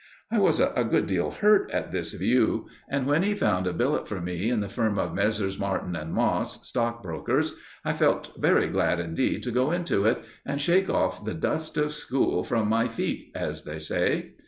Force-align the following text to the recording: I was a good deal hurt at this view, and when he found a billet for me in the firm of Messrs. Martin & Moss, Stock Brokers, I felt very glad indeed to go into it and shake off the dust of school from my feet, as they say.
I 0.31 0.39
was 0.39 0.59
a 0.59 0.87
good 0.89 1.05
deal 1.05 1.29
hurt 1.29 1.69
at 1.69 1.91
this 1.91 2.13
view, 2.13 2.65
and 2.89 3.05
when 3.05 3.21
he 3.21 3.35
found 3.35 3.67
a 3.67 3.71
billet 3.71 4.07
for 4.07 4.19
me 4.19 4.49
in 4.49 4.59
the 4.59 4.67
firm 4.67 4.97
of 4.97 5.13
Messrs. 5.13 5.59
Martin 5.59 5.91
& 6.11 6.11
Moss, 6.11 6.67
Stock 6.67 7.03
Brokers, 7.03 7.53
I 7.85 7.93
felt 7.93 8.31
very 8.35 8.67
glad 8.67 8.99
indeed 8.99 9.43
to 9.43 9.51
go 9.51 9.69
into 9.69 10.05
it 10.05 10.23
and 10.43 10.59
shake 10.59 10.89
off 10.89 11.23
the 11.23 11.35
dust 11.35 11.77
of 11.77 11.93
school 11.93 12.43
from 12.43 12.67
my 12.67 12.87
feet, 12.87 13.29
as 13.35 13.63
they 13.63 13.77
say. 13.77 14.31